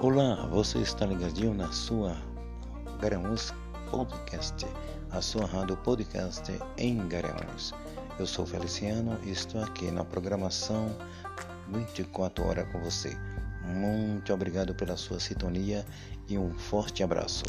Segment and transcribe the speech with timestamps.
[0.00, 2.16] Olá, você está ligadinho na sua
[3.00, 3.52] Garanhuns
[3.90, 4.64] Podcast,
[5.10, 7.74] a sua rádio podcast em Garanhuns.
[8.16, 10.96] Eu sou Feliciano e estou aqui na programação
[11.70, 13.18] 24 horas com você.
[13.64, 15.84] Muito obrigado pela sua sintonia
[16.28, 17.42] e um forte abraço.